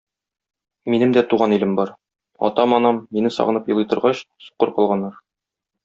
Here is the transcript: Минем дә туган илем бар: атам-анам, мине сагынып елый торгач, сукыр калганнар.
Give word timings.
Минем 0.93 1.13
дә 1.17 1.23
туган 1.33 1.53
илем 1.59 1.75
бар: 1.81 1.91
атам-анам, 2.49 3.05
мине 3.19 3.33
сагынып 3.39 3.71
елый 3.75 3.89
торгач, 3.93 4.27
сукыр 4.49 4.77
калганнар. 4.81 5.23